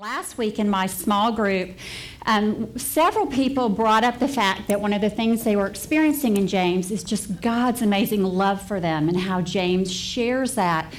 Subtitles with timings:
[0.00, 1.72] Last week in my small group,
[2.24, 6.38] um, several people brought up the fact that one of the things they were experiencing
[6.38, 10.90] in James is just God's amazing love for them and how James shares that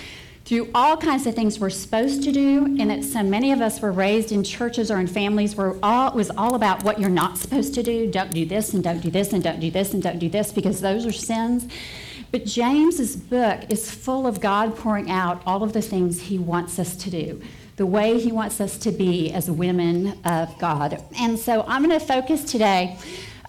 [0.45, 3.81] through all kinds of things we're supposed to do, and that so many of us
[3.81, 7.09] were raised in churches or in families where all, it was all about what you're
[7.09, 8.05] not supposed to do.
[8.11, 10.51] Don't do this, and don't do this, and don't do this, and don't do this,
[10.51, 11.67] because those are sins.
[12.31, 16.79] But James's book is full of God pouring out all of the things he wants
[16.79, 17.41] us to do
[17.81, 21.03] the way He wants us to be as women of God.
[21.17, 22.95] And so I'm going to focus today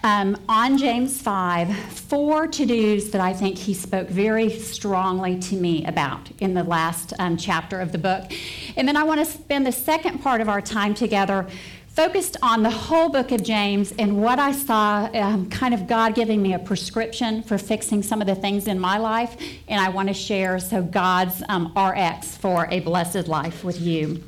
[0.04, 5.54] um, on James 5, four to dos that I think he spoke very strongly to
[5.54, 8.32] me about in the last um, chapter of the book.
[8.76, 11.46] And then I want to spend the second part of our time together
[11.94, 16.14] focused on the whole book of James and what I saw um, kind of God
[16.14, 19.36] giving me a prescription for fixing some of the things in my life.
[19.68, 24.22] And I want to share so God's um, RX for a blessed life with you.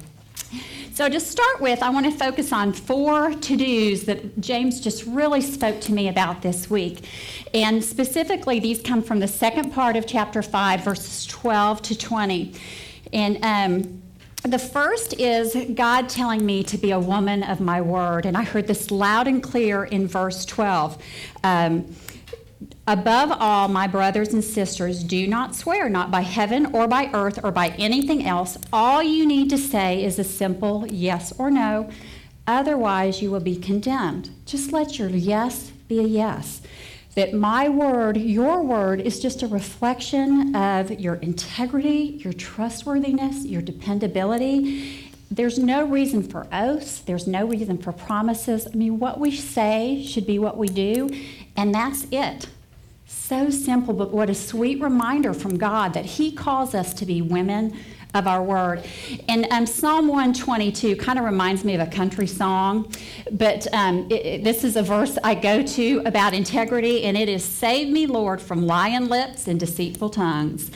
[0.93, 5.05] So, to start with, I want to focus on four to dos that James just
[5.07, 7.09] really spoke to me about this week.
[7.53, 12.55] And specifically, these come from the second part of chapter 5, verses 12 to 20.
[13.13, 14.03] And um,
[14.45, 18.27] the first is God telling me to be a woman of my word.
[18.27, 21.03] And I heard this loud and clear in verse 12.
[21.43, 21.95] Um,
[22.87, 27.43] Above all, my brothers and sisters, do not swear, not by heaven or by earth
[27.43, 28.59] or by anything else.
[28.75, 31.89] All you need to say is a simple yes or no.
[32.47, 34.29] Otherwise, you will be condemned.
[34.45, 36.61] Just let your yes be a yes
[37.15, 43.63] that my word, your word, is just a reflection of your integrity, your trustworthiness, your
[43.63, 45.13] dependability.
[45.31, 48.67] There's no reason for oaths, there's no reason for promises.
[48.67, 51.09] I mean, what we say should be what we do,
[51.57, 52.47] and that's it.
[53.07, 57.23] So simple, but what a sweet reminder from God that He calls us to be
[57.23, 57.77] women
[58.15, 58.85] of our word.
[59.29, 62.91] And um, Psalm 122 kind of reminds me of a country song,
[63.33, 67.29] but um, it, it, this is a verse I go to about integrity, and it
[67.29, 70.71] is Save me, Lord, from lying lips and deceitful tongues.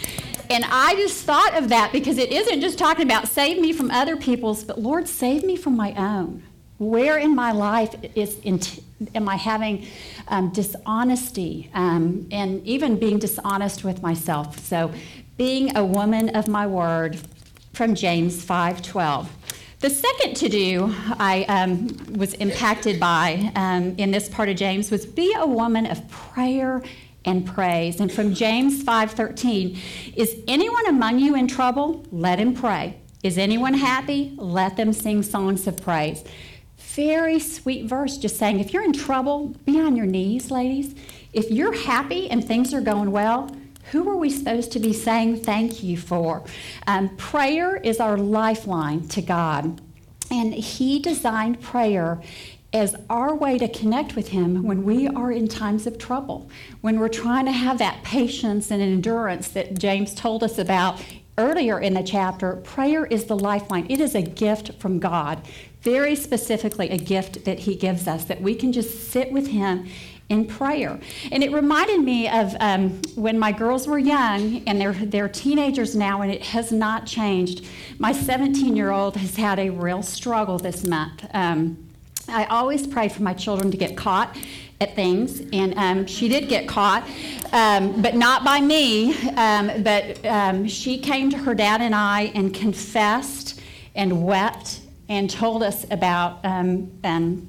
[0.50, 3.90] And I just thought of that because it isn't just talking about save me from
[3.90, 6.42] other people's, but Lord, save me from my own.
[6.78, 8.60] Where in my life is in,
[9.14, 9.86] am I having
[10.28, 14.58] um, dishonesty um, and even being dishonest with myself?
[14.60, 14.92] So
[15.36, 17.18] being a woman of my word
[17.78, 19.28] from James 5:12.
[19.78, 24.90] The second to do I um, was impacted by um, in this part of James
[24.90, 26.82] was be a woman of prayer
[27.24, 28.00] and praise.
[28.00, 29.78] And from James 5:13,
[30.16, 32.04] is anyone among you in trouble?
[32.10, 32.96] Let him pray.
[33.22, 34.34] Is anyone happy?
[34.36, 36.24] Let them sing songs of praise.
[36.78, 40.96] Very sweet verse, just saying if you're in trouble, be on your knees, ladies.
[41.32, 43.48] If you're happy and things are going well,
[43.90, 46.44] who are we supposed to be saying thank you for?
[46.86, 49.80] Um, prayer is our lifeline to God.
[50.30, 52.20] And He designed prayer
[52.72, 56.50] as our way to connect with Him when we are in times of trouble,
[56.82, 61.02] when we're trying to have that patience and endurance that James told us about
[61.38, 62.56] earlier in the chapter.
[62.56, 65.40] Prayer is the lifeline, it is a gift from God,
[65.80, 69.88] very specifically, a gift that He gives us that we can just sit with Him
[70.28, 70.98] in prayer.
[71.32, 75.96] And it reminded me of um, when my girls were young, and they're, they're teenagers
[75.96, 77.66] now, and it has not changed.
[77.98, 81.24] My 17 year old has had a real struggle this month.
[81.32, 81.88] Um,
[82.28, 84.36] I always pray for my children to get caught
[84.80, 87.08] at things, and um, she did get caught,
[87.52, 89.14] um, but not by me.
[89.30, 93.60] Um, but um, she came to her dad and I and confessed
[93.94, 97.48] and wept and told us about um, an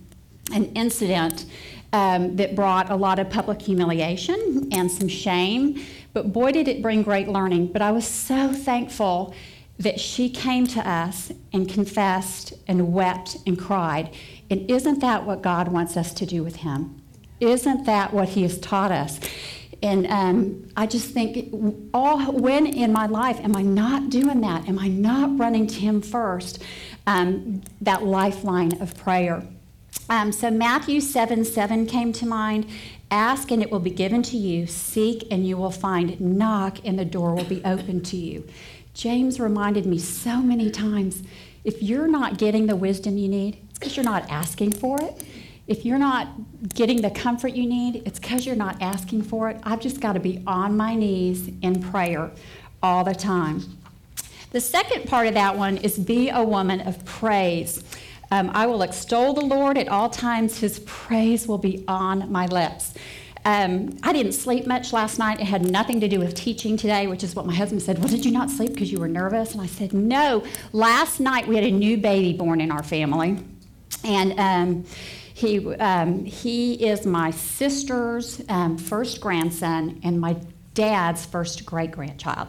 [0.75, 1.45] incident
[1.93, 5.83] um, that brought a lot of public humiliation and some shame.
[6.13, 7.67] But boy, did it bring great learning.
[7.67, 9.33] But I was so thankful
[9.79, 14.13] that she came to us and confessed and wept and cried.
[14.49, 17.01] And isn't that what God wants us to do with Him?
[17.39, 19.19] Isn't that what He has taught us?
[19.81, 21.53] And um, I just think,
[21.93, 24.67] all when in my life am I not doing that?
[24.67, 26.61] Am I not running to Him first?
[27.07, 29.47] Um, that lifeline of prayer.
[30.09, 32.65] Um, so Matthew 7 7 came to mind.
[33.11, 34.67] Ask and it will be given to you.
[34.67, 36.19] Seek and you will find.
[36.19, 38.47] Knock and the door will be open to you.
[38.93, 41.23] James reminded me so many times
[41.63, 45.23] if you're not getting the wisdom you need, it's because you're not asking for it.
[45.67, 46.27] If you're not
[46.73, 49.57] getting the comfort you need, it's because you're not asking for it.
[49.63, 52.31] I've just got to be on my knees in prayer
[52.81, 53.77] all the time.
[54.51, 57.83] The second part of that one is be a woman of praise.
[58.31, 60.59] Um, I will extol the Lord at all times.
[60.59, 62.93] His praise will be on my lips.
[63.45, 65.39] Um, I didn't sleep much last night.
[65.39, 67.97] It had nothing to do with teaching today, which is what my husband said.
[67.97, 69.53] Well, did you not sleep because you were nervous?
[69.53, 70.43] And I said, No.
[70.73, 73.39] Last night we had a new baby born in our family.
[74.03, 74.85] And um,
[75.33, 80.35] he, um, he is my sister's um, first grandson and my
[80.73, 82.47] dad's first great grandchild.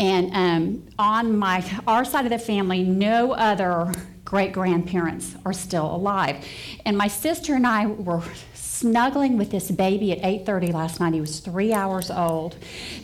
[0.00, 3.92] And um, on my our side of the family, no other
[4.24, 6.42] great grandparents are still alive.
[6.86, 8.22] And my sister and I were
[8.54, 11.12] snuggling with this baby at 8:30 last night.
[11.12, 12.56] He was three hours old.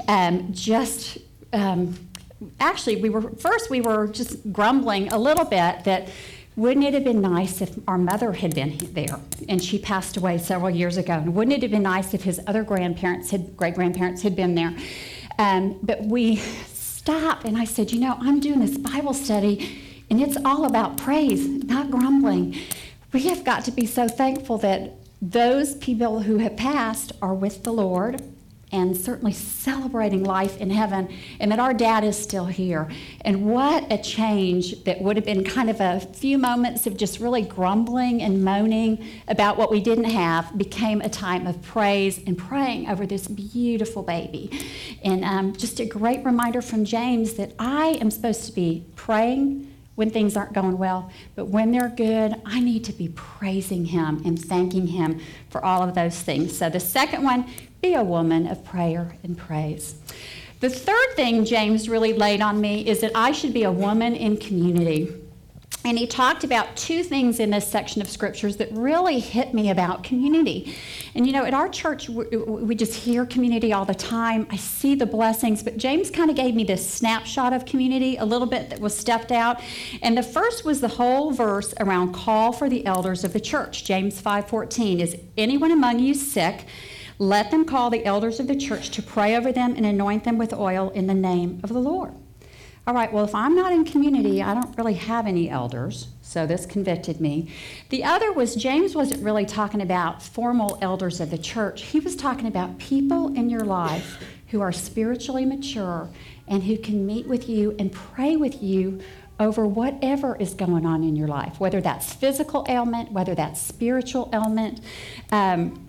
[0.08, 1.18] Um, just
[1.52, 1.98] um,
[2.60, 6.08] actually, we were first we were just grumbling a little bit that
[6.56, 9.20] wouldn't it have been nice if our mother had been there
[9.50, 11.12] and she passed away several years ago?
[11.12, 14.54] And wouldn't it have been nice if his other grandparents, had, great grandparents, had been
[14.54, 14.74] there?
[15.38, 16.40] Um, but we
[17.06, 19.80] stopped and I said, You know, I'm doing this Bible study
[20.10, 22.56] and it's all about praise, not grumbling.
[23.12, 27.62] We have got to be so thankful that those people who have passed are with
[27.62, 28.20] the Lord
[28.72, 31.08] and certainly celebrating life in heaven,
[31.38, 32.88] and that our dad is still here.
[33.20, 37.20] And what a change that would have been kind of a few moments of just
[37.20, 42.36] really grumbling and moaning about what we didn't have became a time of praise and
[42.36, 44.50] praying over this beautiful baby.
[45.04, 49.72] And um, just a great reminder from James that I am supposed to be praying
[49.96, 51.10] when things aren't going well.
[51.34, 55.20] But when they're good, I need to be praising Him and thanking Him
[55.50, 56.56] for all of those things.
[56.56, 57.46] So the second one,
[57.86, 59.94] be a woman of prayer and praise.
[60.58, 64.16] The third thing James really laid on me is that I should be a woman
[64.16, 65.14] in community.
[65.84, 69.70] And he talked about two things in this section of scriptures that really hit me
[69.70, 70.74] about community.
[71.14, 74.48] And you know, at our church, we just hear community all the time.
[74.50, 78.24] I see the blessings, but James kind of gave me this snapshot of community, a
[78.24, 79.60] little bit that was stepped out.
[80.02, 83.84] And the first was the whole verse around call for the elders of the church.
[83.84, 86.64] James 5:14 is anyone among you sick?
[87.18, 90.38] Let them call the elders of the church to pray over them and anoint them
[90.38, 92.14] with oil in the name of the Lord
[92.86, 96.46] all right, well, if I'm not in community, I don't really have any elders, so
[96.46, 97.52] this convicted me.
[97.88, 102.14] The other was James wasn't really talking about formal elders of the church, he was
[102.14, 106.08] talking about people in your life who are spiritually mature
[106.46, 109.00] and who can meet with you and pray with you
[109.40, 114.30] over whatever is going on in your life, whether that's physical ailment, whether that's spiritual
[114.32, 114.80] ailment.
[115.32, 115.85] Um,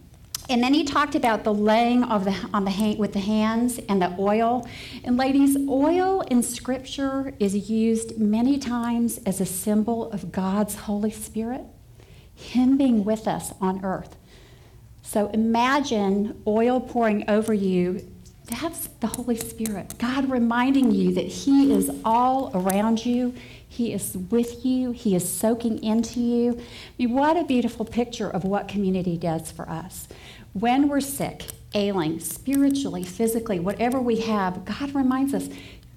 [0.49, 3.79] and then he talked about the laying of the on the hand, with the hands
[3.89, 4.67] and the oil.
[5.03, 11.11] And ladies, oil in Scripture is used many times as a symbol of God's Holy
[11.11, 11.61] Spirit,
[12.33, 14.15] Him being with us on earth.
[15.01, 18.09] So imagine oil pouring over you.
[18.45, 19.95] That's the Holy Spirit.
[19.97, 23.33] God reminding you that He is all around you.
[23.67, 24.91] He is with you.
[24.91, 26.53] He is soaking into you.
[26.57, 26.63] I
[26.97, 30.07] mean, what a beautiful picture of what community does for us.
[30.59, 31.45] When we're sick,
[31.75, 35.49] ailing, spiritually, physically, whatever we have, God reminds us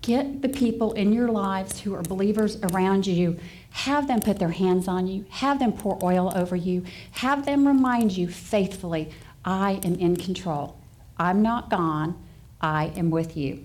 [0.02, 3.38] get the people in your lives who are believers around you.
[3.70, 5.24] Have them put their hands on you.
[5.30, 6.84] Have them pour oil over you.
[7.12, 9.10] Have them remind you faithfully,
[9.46, 10.76] I am in control.
[11.16, 12.22] I'm not gone.
[12.60, 13.64] I am with you.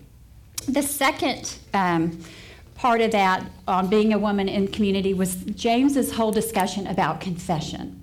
[0.69, 2.23] The second um,
[2.75, 8.01] part of that on being a woman in community was James's whole discussion about confession.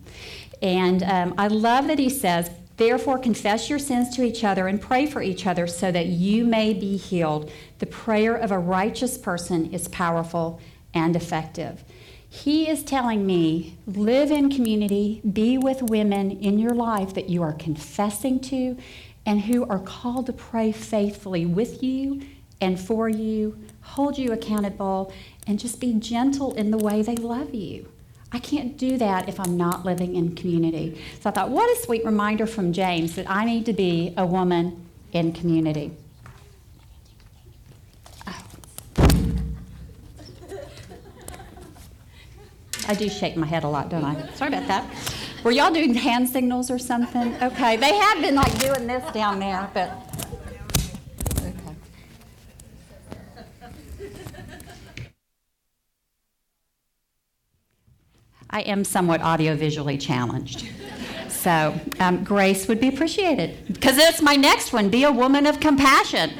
[0.61, 2.51] And um, I love that he says,
[2.83, 6.45] Therefore, confess your sins to each other and pray for each other so that you
[6.45, 7.49] may be healed.
[7.79, 10.61] The prayer of a righteous person is powerful
[10.93, 11.85] and effective.
[12.29, 17.41] He is telling me live in community, be with women in your life that you
[17.45, 18.77] are confessing to
[19.25, 22.21] and who are called to pray faithfully with you
[22.61, 25.13] and for you, hold you accountable,
[25.47, 27.92] and just be gentle in the way they love you.
[28.33, 31.01] I can't do that if I'm not living in community.
[31.21, 34.25] So I thought, what a sweet reminder from James that I need to be a
[34.25, 35.93] woman in community.
[42.89, 44.29] I do shake my head a lot, don't I?
[44.35, 44.85] Sorry about that.
[45.45, 47.35] Were y'all doing hand signals or something?
[47.43, 50.02] Okay, they have been like doing this down there, but
[58.53, 60.69] I am somewhat audiovisually challenged.
[61.29, 63.67] So, um, grace would be appreciated.
[63.67, 66.31] Because it's my next one be a woman of compassion,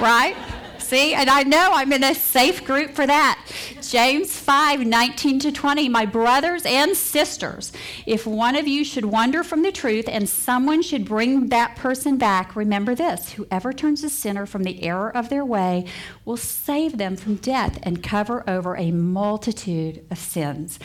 [0.00, 0.36] right?
[0.78, 3.38] See, and I know I'm in a safe group for that.
[3.82, 5.88] James 5 19 to 20.
[5.88, 7.72] My brothers and sisters,
[8.06, 12.16] if one of you should wander from the truth and someone should bring that person
[12.16, 15.84] back, remember this whoever turns a sinner from the error of their way
[16.24, 20.78] will save them from death and cover over a multitude of sins.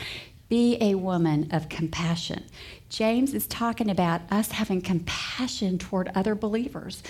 [0.48, 2.44] Be a woman of compassion.
[2.88, 7.02] James is talking about us having compassion toward other believers,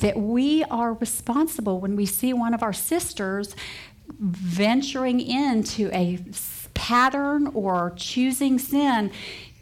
[0.00, 3.56] that we are responsible when we see one of our sisters
[4.18, 6.18] venturing into a
[6.74, 9.10] pattern or choosing sin.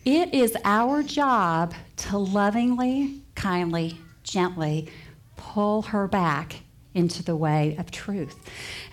[0.04, 4.90] It is our job to lovingly, kindly, gently
[5.37, 6.60] pull her back
[6.94, 8.37] into the way of truth.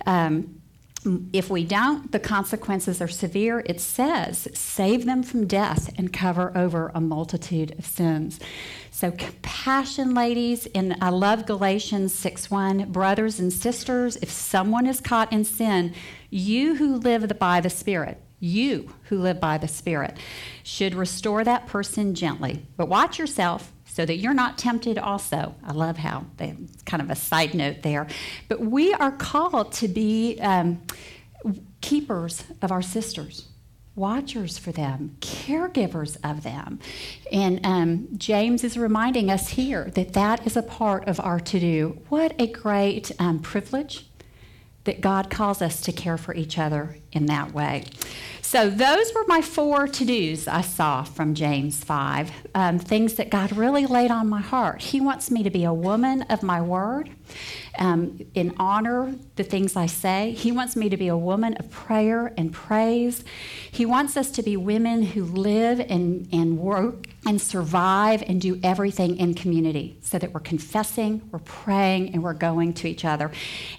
[0.06, 0.62] Um,
[1.06, 3.64] if we don't, the consequences are severe.
[3.66, 8.40] It says, save them from death and cover over a multitude of sins.
[8.92, 12.92] So, compassion, ladies, and I love Galatians 6 1.
[12.92, 15.94] Brothers and sisters, if someone is caught in sin,
[16.30, 20.18] you who live by the Spirit, you who live by the Spirit,
[20.64, 22.66] should restore that person gently.
[22.76, 25.56] But watch yourself so that you're not tempted also.
[25.66, 28.06] I love how they kind of a side note there.
[28.48, 30.84] But we are called to be um,
[31.82, 33.48] keepers of our sisters.
[33.96, 36.78] Watchers for them, caregivers of them.
[37.32, 41.60] And um, James is reminding us here that that is a part of our to
[41.60, 42.00] do.
[42.10, 44.06] What a great um, privilege
[44.84, 47.86] that God calls us to care for each other in that way.
[48.48, 53.30] So, those were my four to dos I saw from James 5, um, things that
[53.30, 54.82] God really laid on my heart.
[54.82, 57.10] He wants me to be a woman of my word,
[57.78, 60.32] um, in honor the things I say.
[60.32, 63.26] He wants me to be a woman of prayer and praise.
[63.70, 68.62] He wants us to be women who live and, and work and survive and do
[68.64, 73.30] everything in community so that we're confessing, we're praying, and we're going to each other.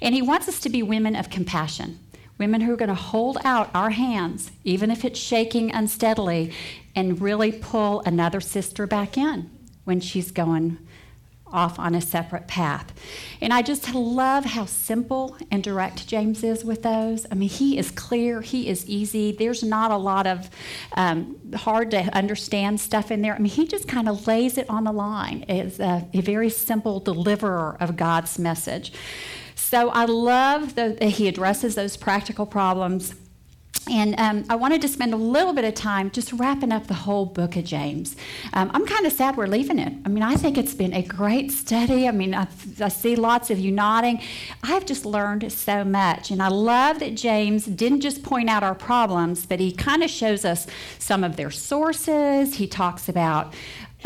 [0.02, 2.00] And He wants us to be women of compassion
[2.38, 6.52] women who are going to hold out our hands, even if it's shaking unsteadily,
[6.94, 9.50] and really pull another sister back in
[9.84, 10.78] when she's going
[11.52, 12.92] off on a separate path.
[13.40, 17.26] And I just love how simple and direct James is with those.
[17.30, 19.32] I mean, he is clear, he is easy.
[19.32, 20.50] There's not a lot of
[20.92, 23.34] um, hard to understand stuff in there.
[23.34, 26.50] I mean, he just kind of lays it on the line as a, a very
[26.50, 28.92] simple deliverer of God's message.
[29.68, 33.14] So I love that he addresses those practical problems.
[33.90, 36.94] And um, I wanted to spend a little bit of time just wrapping up the
[36.94, 38.16] whole book of James.
[38.54, 39.92] Um, I'm kind of sad we're leaving it.
[40.06, 42.08] I mean, I think it's been a great study.
[42.08, 42.46] I mean, I,
[42.80, 44.22] I, see lots of you nodding.
[44.62, 46.30] I've just learned so much.
[46.30, 50.08] And I love that James didn't just point out our problems, but he kind of
[50.08, 50.66] shows us
[50.98, 52.54] some of their sources.
[52.54, 53.52] He talks about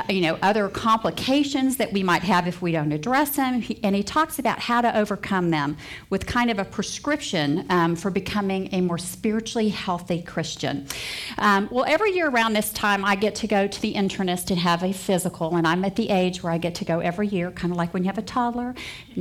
[0.08, 3.62] you know, other complications that we might have if we don't address them.
[3.82, 5.76] and he talks about how to overcome them
[6.08, 10.87] with kind of a prescription um, for becoming a more spiritually healthy Christian.
[11.37, 14.58] Um, well, every year around this time, I get to go to the internist and
[14.58, 17.50] have a physical, and I'm at the age where I get to go every year,
[17.50, 18.75] kind of like when you have a toddler.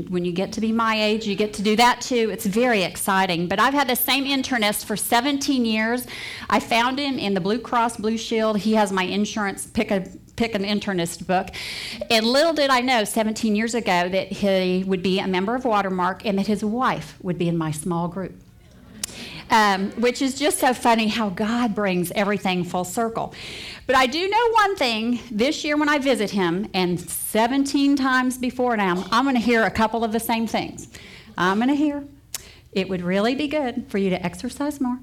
[0.07, 2.29] When you get to be my age, you get to do that too.
[2.31, 3.49] It's very exciting.
[3.49, 6.07] But I've had the same internist for 17 years.
[6.49, 8.59] I found him in the Blue Cross Blue Shield.
[8.59, 10.07] He has my insurance pick a
[10.41, 11.49] pick an internist book.
[12.09, 15.65] And little did I know 17 years ago that he would be a member of
[15.65, 18.33] Watermark and that his wife would be in my small group.
[19.51, 23.35] Um, which is just so funny how God brings everything full circle.
[23.85, 28.37] But I do know one thing this year when I visit him, and 17 times
[28.37, 30.87] before now, I'm going to hear a couple of the same things.
[31.37, 32.03] I'm going to hear
[32.71, 34.99] it would really be good for you to exercise more.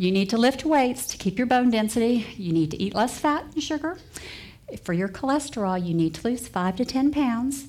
[0.00, 2.26] You need to lift weights to keep your bone density.
[2.38, 3.98] You need to eat less fat and sugar.
[4.84, 7.68] For your cholesterol, you need to lose five to 10 pounds.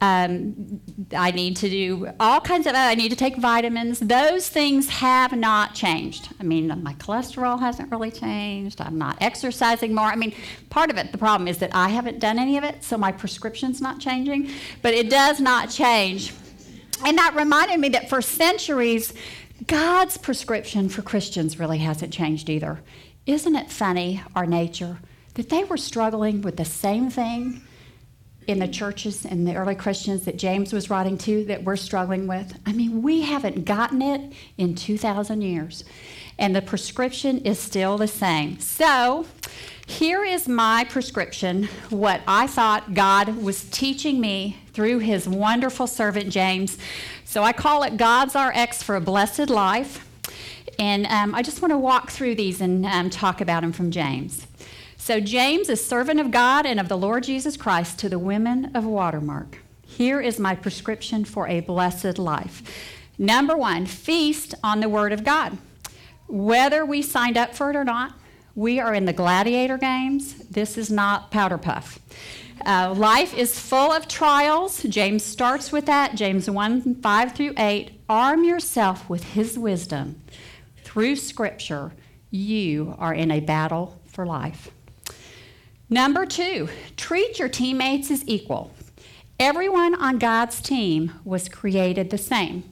[0.00, 0.80] Um,
[1.12, 3.98] I need to do all kinds of, I need to take vitamins.
[3.98, 6.28] Those things have not changed.
[6.38, 8.80] I mean, my cholesterol hasn't really changed.
[8.80, 10.06] I'm not exercising more.
[10.06, 10.34] I mean,
[10.70, 13.10] part of it, the problem is that I haven't done any of it, so my
[13.10, 14.50] prescription's not changing,
[14.82, 16.32] but it does not change.
[17.04, 19.12] And that reminded me that for centuries,
[19.66, 22.80] God's prescription for Christians really hasn't changed either.
[23.26, 24.98] Isn't it funny, our nature?
[25.38, 27.62] That they were struggling with the same thing
[28.48, 32.26] in the churches and the early Christians that James was writing to that we're struggling
[32.26, 32.58] with.
[32.66, 35.84] I mean, we haven't gotten it in 2,000 years,
[36.40, 38.58] and the prescription is still the same.
[38.58, 39.26] So,
[39.86, 46.30] here is my prescription, what I thought God was teaching me through his wonderful servant
[46.30, 46.78] James.
[47.24, 50.04] So, I call it God's RX for a blessed life.
[50.80, 53.92] And um, I just want to walk through these and um, talk about them from
[53.92, 54.47] James.
[55.08, 58.70] So, James is servant of God and of the Lord Jesus Christ to the women
[58.76, 59.56] of Watermark.
[59.86, 62.62] Here is my prescription for a blessed life.
[63.16, 65.56] Number one, feast on the Word of God.
[66.26, 68.16] Whether we signed up for it or not,
[68.54, 70.34] we are in the gladiator games.
[70.50, 71.98] This is not powder puff.
[72.66, 74.82] Uh, life is full of trials.
[74.82, 76.16] James starts with that.
[76.16, 77.92] James 1 5 through 8.
[78.10, 80.20] Arm yourself with his wisdom.
[80.84, 81.92] Through Scripture,
[82.30, 84.70] you are in a battle for life.
[85.90, 86.68] Number two,
[86.98, 88.72] treat your teammates as equal.
[89.40, 92.64] Everyone on God's team was created the same.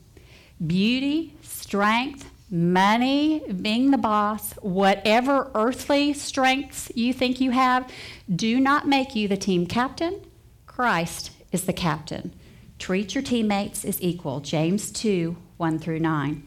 [0.64, 7.90] Beauty, strength, money, being the boss, whatever earthly strengths you think you have,
[8.35, 10.20] do not make you the team captain.
[10.66, 12.35] Christ is the captain.
[12.78, 14.40] Treat your teammates as equal.
[14.40, 16.46] James 2 1 through 9.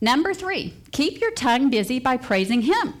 [0.00, 2.94] Number three, keep your tongue busy by praising Him.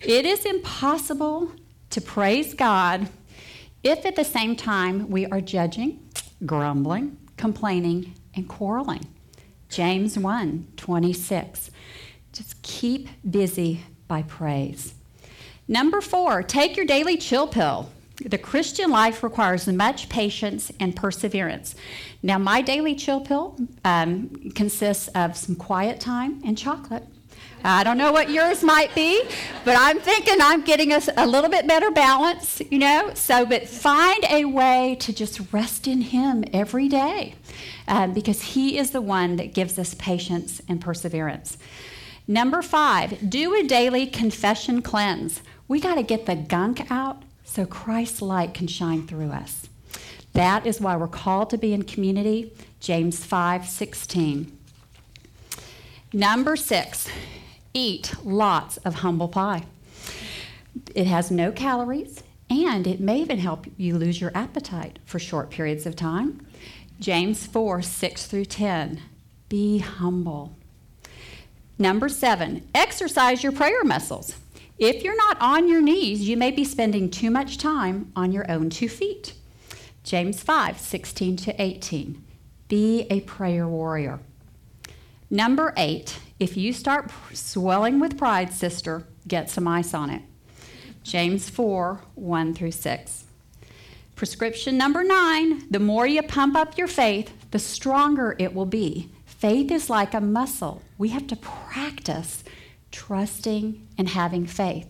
[0.00, 1.52] It is impossible
[1.94, 3.08] to praise God
[3.84, 6.00] if at the same time we are judging,
[6.44, 9.06] grumbling, complaining, and quarreling.
[9.68, 11.70] James 1 26.
[12.32, 14.94] Just keep busy by praise.
[15.68, 17.88] Number four, take your daily chill pill.
[18.26, 21.76] The Christian life requires much patience and perseverance.
[22.24, 27.06] Now, my daily chill pill um, consists of some quiet time and chocolate.
[27.66, 29.22] I don't know what yours might be,
[29.64, 33.12] but I'm thinking I'm getting a, a little bit better balance, you know.
[33.14, 37.36] So, but find a way to just rest in Him every day
[37.88, 41.56] um, because He is the one that gives us patience and perseverance.
[42.28, 45.40] Number five, do a daily confession cleanse.
[45.66, 49.70] We got to get the gunk out so Christ's light can shine through us.
[50.34, 52.52] That is why we're called to be in community.
[52.80, 54.58] James 5 16.
[56.12, 57.08] Number six,
[57.74, 59.64] eat lots of humble pie.
[60.94, 65.50] It has no calories, and it may even help you lose your appetite for short
[65.50, 66.46] periods of time.
[67.00, 69.02] James 4 6 through 10.
[69.48, 70.56] Be humble.
[71.78, 74.36] Number seven, exercise your prayer muscles.
[74.78, 78.48] If you're not on your knees, you may be spending too much time on your
[78.50, 79.34] own two feet.
[80.04, 82.24] James 5 16 to 18.
[82.68, 84.20] Be a prayer warrior.
[85.30, 90.22] Number eight, if you start swelling with pride, sister, get some ice on it.
[91.02, 93.24] James 4 1 through 6.
[94.16, 99.10] Prescription number nine the more you pump up your faith, the stronger it will be.
[99.26, 100.82] Faith is like a muscle.
[100.98, 102.44] We have to practice
[102.90, 104.88] trusting and having faith.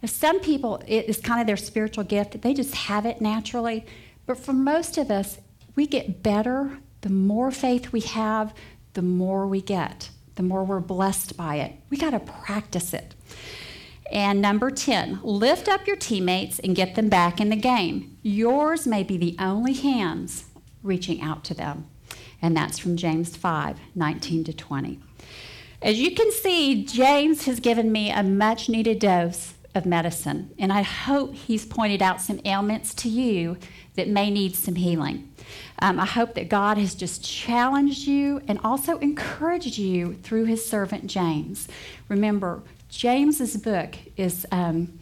[0.00, 3.86] If some people, it is kind of their spiritual gift, they just have it naturally.
[4.26, 5.38] But for most of us,
[5.76, 8.54] we get better the more faith we have,
[8.94, 11.74] the more we get, the more we're blessed by it.
[11.90, 13.14] We got to practice it.
[14.10, 18.18] And number 10, lift up your teammates and get them back in the game.
[18.22, 20.44] Yours may be the only hands
[20.82, 21.86] reaching out to them.
[22.42, 25.00] And that's from James 5 19 to 20.
[25.80, 30.72] As you can see, James has given me a much needed dose of medicine, and
[30.72, 33.56] I hope he's pointed out some ailments to you
[33.94, 35.32] that may need some healing.
[35.78, 40.64] Um, I hope that God has just challenged you and also encouraged you through his
[40.64, 41.68] servant James.
[42.08, 44.98] Remember, James's book is um,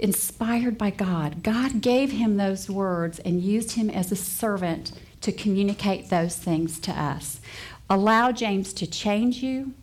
[0.00, 1.42] inspired by God.
[1.42, 6.78] God gave him those words and used him as a servant to communicate those things
[6.80, 7.40] to us.
[7.88, 9.74] Allow James to change you.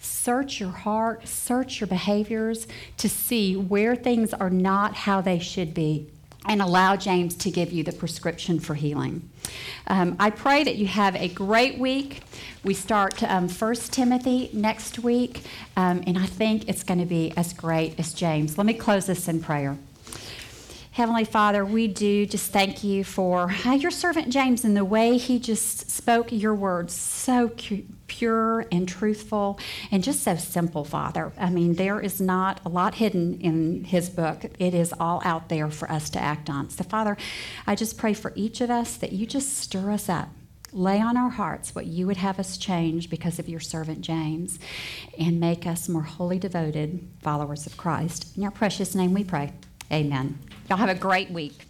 [0.00, 5.74] Search your heart, search your behaviors to see where things are not how they should
[5.74, 6.10] be
[6.46, 9.28] and allow James to give you the prescription for healing.
[9.86, 12.22] Um, I pray that you have a great week.
[12.64, 15.42] We start um, 1 Timothy next week,
[15.76, 18.56] um, and I think it's going to be as great as James.
[18.56, 19.76] Let me close this in prayer.
[20.92, 25.38] Heavenly Father, we do just thank you for your servant James and the way he
[25.38, 27.52] just spoke your words so
[28.08, 29.60] pure and truthful
[29.92, 31.32] and just so simple, Father.
[31.38, 35.48] I mean, there is not a lot hidden in his book, it is all out
[35.48, 36.70] there for us to act on.
[36.70, 37.16] So, Father,
[37.68, 40.30] I just pray for each of us that you just stir us up.
[40.72, 44.58] Lay on our hearts what you would have us change because of your servant James
[45.16, 48.36] and make us more wholly devoted followers of Christ.
[48.36, 49.52] In your precious name we pray.
[49.92, 50.38] Amen.
[50.68, 51.69] Y'all have a great week.